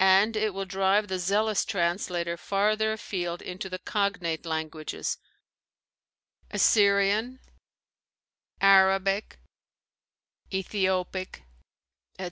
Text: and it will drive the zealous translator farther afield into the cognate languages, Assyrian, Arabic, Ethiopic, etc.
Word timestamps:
and 0.00 0.34
it 0.36 0.52
will 0.52 0.64
drive 0.64 1.06
the 1.06 1.20
zealous 1.20 1.64
translator 1.64 2.36
farther 2.36 2.94
afield 2.94 3.40
into 3.40 3.70
the 3.70 3.78
cognate 3.78 4.44
languages, 4.44 5.18
Assyrian, 6.50 7.38
Arabic, 8.60 9.38
Ethiopic, 10.52 11.44
etc. 12.18 12.20